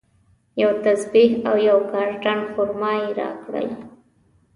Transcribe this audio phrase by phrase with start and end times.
[0.61, 3.67] یوه تسبیج او یو کارټن خرما یې راکړل.